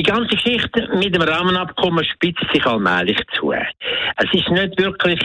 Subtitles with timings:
[0.00, 3.52] Die ganze Geschichte mit dem Rahmenabkommen spitzt sich allmählich zu.
[3.52, 5.20] Es ist nicht wirklich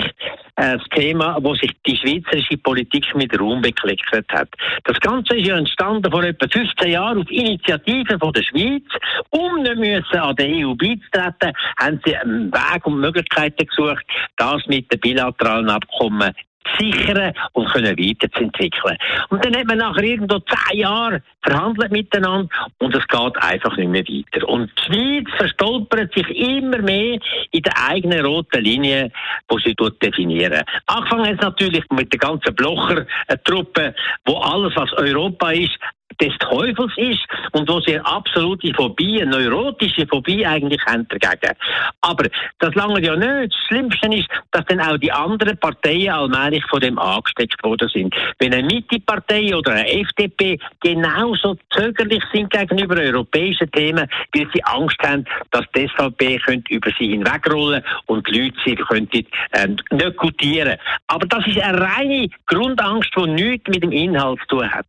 [0.57, 4.49] ein Thema, wo sich die schweizerische Politik mit Ruhm bekleckert hat.
[4.83, 8.83] Das Ganze ist ja entstanden vor etwa 15 Jahren auf Initiative von der Schweiz.
[9.29, 14.05] Um nicht müssen an der EU beizutreten, haben sie einen Weg und Möglichkeiten gesucht,
[14.35, 16.33] das mit dem bilateralen Abkommen
[16.77, 18.97] sichern und können weiterzuentwickeln.
[19.29, 23.89] Und dann hat man nachher irgendwo zehn Jahre verhandelt miteinander und es geht einfach nicht
[23.89, 24.47] mehr weiter.
[24.47, 27.19] Und die Schweiz verstolpert sich immer mehr
[27.51, 29.11] in der eigenen roten Linie,
[29.51, 30.61] die sie dort definieren.
[30.87, 33.93] Angefangen hat es natürlich mit der ganzen Blocher-Truppe,
[34.25, 35.77] wo alles, was Europa ist,
[36.21, 41.55] des Teufels ist und wo sie eine absolute Phobie, eine neurotische Phobie eigentlich haben dagegen.
[42.01, 42.27] Aber
[42.59, 43.53] das lange ja nicht.
[43.53, 48.15] Das Schlimmste ist, dass dann auch die anderen Parteien allmählich von dem angesteckt worden sind.
[48.39, 54.97] Wenn eine Mitte-Partei oder eine FDP genauso zögerlich sind gegenüber europäischen Themen, weil sie Angst
[55.03, 60.17] haben, dass die SVP könnte über sie hinwegrollen und die Leute sie könnten ähm, nicht
[60.17, 60.77] gutieren.
[61.07, 64.85] Aber das ist eine reine Grundangst, die nichts mit dem Inhalt zu tun hat.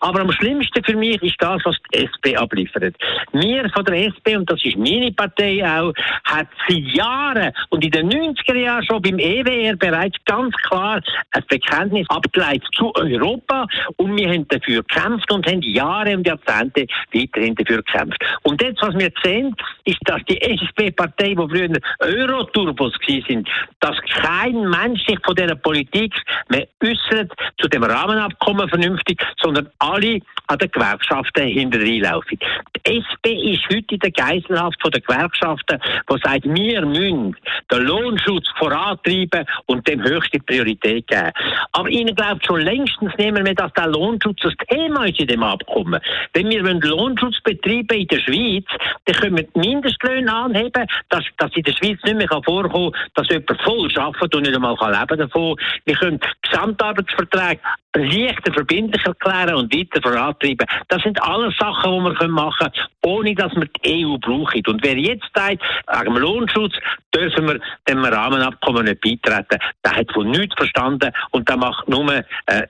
[0.00, 2.94] Aber am schlimmsten Schlimmste für mich ist das, was die SP abliefert.
[3.32, 5.92] Wir von der SP, und das ist meine Partei auch,
[6.24, 11.00] hat seit Jahren und in den 90er Jahren schon beim EWR bereits ganz klar
[11.32, 16.86] ein Bekenntnis abgeleitet zu Europa und wir haben dafür gekämpft und haben Jahre und Jahrzehnte
[17.12, 18.22] weiterhin dafür gekämpft.
[18.42, 21.68] Und jetzt, was wir sehen, ist, dass die SP-Partei, wo früher
[22.00, 23.48] Euroturbos sind,
[23.80, 26.14] dass kein Mensch sich von dieser Politik
[26.48, 32.38] mehr äußert zu dem Rahmenabkommen vernünftig, sondern alle an den Gewerkschaften hinterherlaufen.
[32.76, 37.36] Die SP ist heute in der Geiselhaft den Gewerkschaften, die sagt, wir müssen
[37.70, 41.32] den Lohnschutz vorantreiben und dem höchste Priorität geben.
[41.72, 45.42] Aber Ihnen glaubt schon längstens nehmen wir, dass der Lohnschutz das Thema ist in dem
[45.42, 46.00] Abkommen.
[46.32, 48.64] Wenn wir Lohnschutz betreiben in der Schweiz,
[49.04, 53.00] dann können wir die Mindestlöhne anheben, dass, dass in der Schweiz nicht mehr vorkommen kann,
[53.14, 55.56] dass jemand voll arbeitet und nicht einmal leben davon.
[55.84, 57.60] Wir können Gesamtarbeitsverträge
[57.96, 60.66] leichter verbindlich erklären und weiter vorantreiben.
[60.88, 64.62] Das sind alles Sachen, die wir machen können, ohne dass wir die EU brauchen.
[64.66, 66.74] Und wer jetzt sagt, wegen dem Lohnschutz
[67.14, 72.12] dürfen wir dem Rahmenabkommen nicht beitreten, der hat von nichts verstanden und der macht nur
[72.12, 72.22] äh,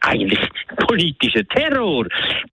[0.03, 0.41] eigentlich
[0.87, 2.07] politischen Terror.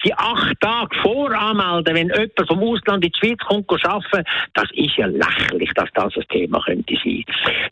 [0.03, 4.96] Die acht Tage voranmelden, wenn jemand vom Ausland in die Schweiz kommt, arbeiten, das ist
[4.97, 7.24] ja lächerlich, dass das ein Thema könnte sein.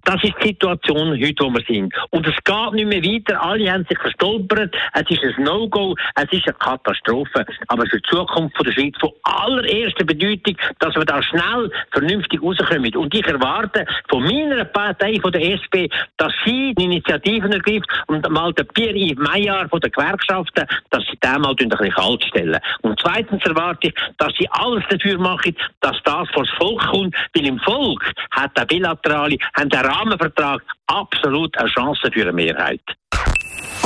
[0.04, 1.94] Das ist die Situation heute, wo wir sind.
[2.12, 3.42] Und es geht nicht mehr weiter.
[3.42, 4.76] Alle haben sich verstolpert.
[4.94, 7.46] Es ist ein No-Go, es ist eine Katastrophe.
[7.68, 12.96] Aber für die Zukunft der Schweiz von allererster Bedeutung, dass wir da schnell vernünftig rauskommen.
[12.96, 18.28] Und ich erwarte von meiner Partei, von der SP, dass sie die Initiativen ergreift und
[18.30, 22.60] mal den Pierre-Yves Meyer von den Gewerkschaften, dass sie den mal ein bisschen kalt stellen.
[22.82, 27.16] Und zweitens erwarte ich, dass sie alles dafür machen, dass das vor das Volk kommt,
[27.34, 32.82] weil im Volk hat der bilaterale, hat der Rahmenvertrag absolut eine Chance für eine Mehrheit.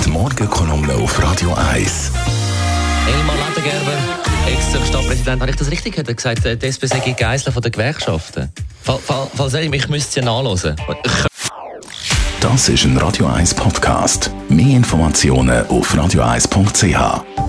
[0.06, 2.37] Die Morgenkolumne auf Radio 1.
[3.08, 3.98] Elmar Ladengerber,
[4.48, 8.52] Ex-Stadtpräsident, habe ich das richtig gesagt, die SP sei Geisler von den Gewerkschaften.
[8.84, 10.76] Fall, fall, falls ich, ich müsste nachlesen.
[12.40, 14.32] Das ist ein Radio 1 Podcast.
[14.50, 17.47] Mehr Informationen auf radio1.ch.